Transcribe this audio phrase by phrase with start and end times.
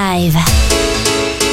[0.00, 1.49] Live.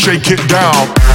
[0.00, 1.09] Shake it down.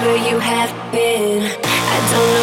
[0.00, 1.42] Where you have been.
[1.42, 2.41] I don't know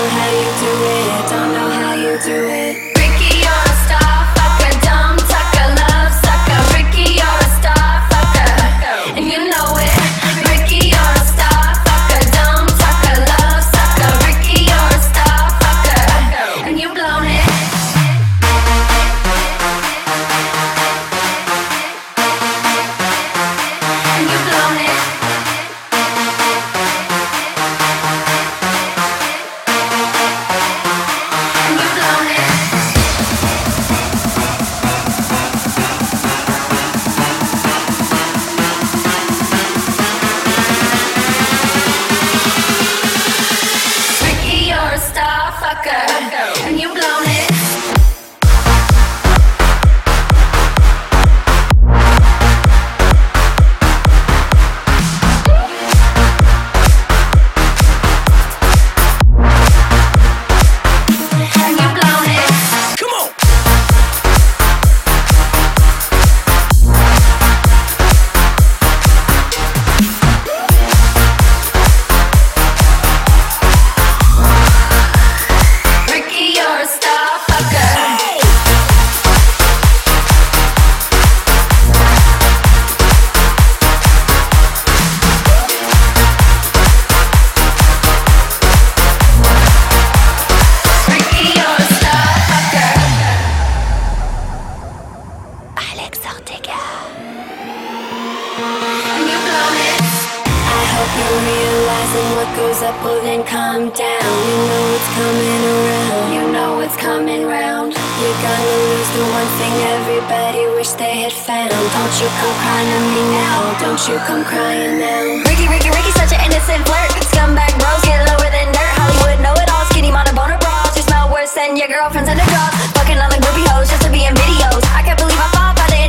[101.39, 104.36] Realizing what goes up will then come down.
[104.43, 106.25] You know it's coming around.
[106.36, 107.96] You know it's coming round.
[107.96, 111.72] You're gonna lose the one thing everybody wish they had found.
[111.72, 113.60] Don't you come crying to me now.
[113.79, 115.48] Don't you come crying now.
[115.48, 117.08] Ricky, Ricky, Ricky, such an innocent flirt.
[117.31, 118.93] Scumbag bros get lower than dirt.
[119.00, 119.88] Hollywood know it all.
[119.96, 120.91] Skinny on boner bras.
[121.00, 122.72] You smell worse than your girlfriend's underdog.
[123.00, 124.84] Fucking all the groupie hoes just to be in videos.
[124.91, 126.00] I can't believe I fall for the.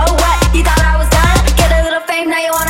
[0.00, 0.38] Oh what?
[0.56, 1.36] You thought I was done?
[1.60, 2.69] Get a little fame now you wanna.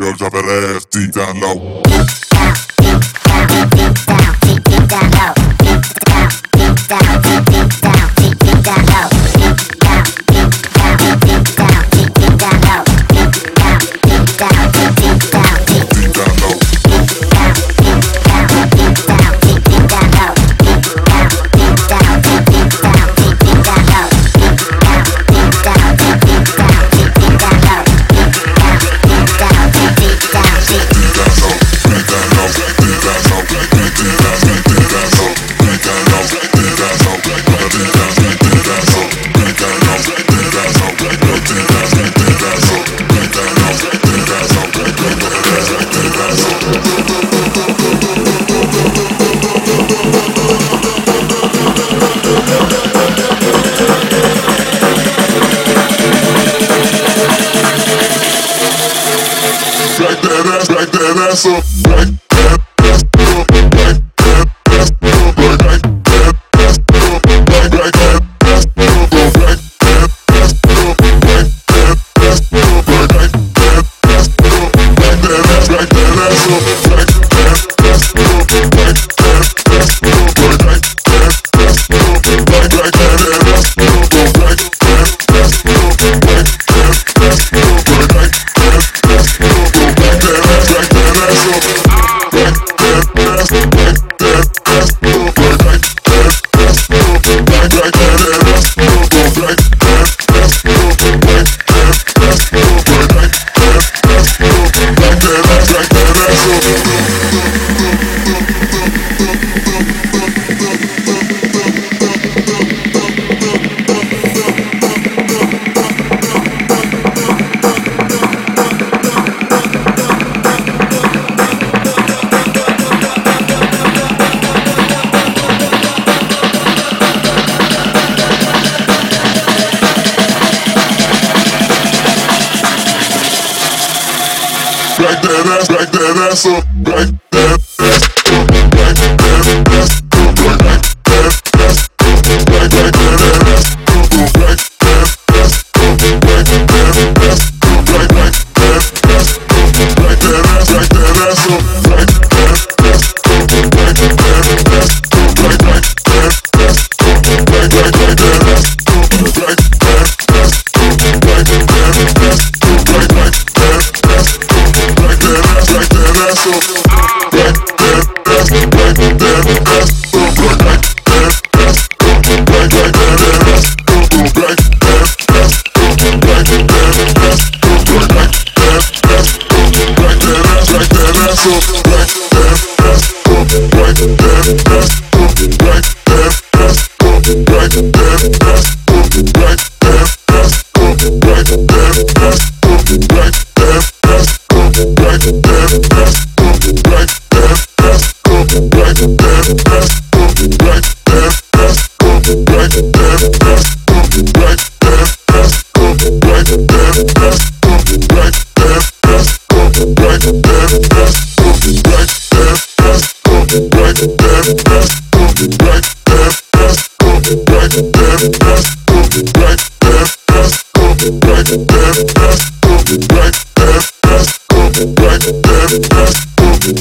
[0.00, 1.40] Yo ya veré, digan
[61.44, 61.77] hustle.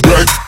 [0.02, 0.47] Black